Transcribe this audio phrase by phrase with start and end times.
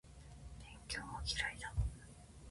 [0.57, 1.71] 勉強は嫌いだ